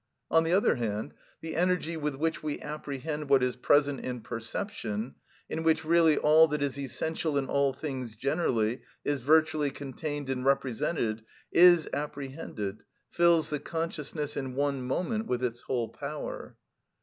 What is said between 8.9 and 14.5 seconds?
is virtually contained and represented, is apprehended, fills the consciousness